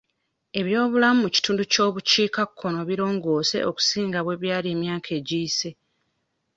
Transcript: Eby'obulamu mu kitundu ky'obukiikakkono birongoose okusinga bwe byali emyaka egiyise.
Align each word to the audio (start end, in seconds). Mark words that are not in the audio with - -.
Eby'obulamu 0.59 1.19
mu 1.23 1.29
kitundu 1.35 1.63
ky'obukiikakkono 1.71 2.79
birongoose 2.89 3.57
okusinga 3.69 4.19
bwe 4.23 4.39
byali 4.41 4.67
emyaka 4.75 5.09
egiyise. 5.19 5.69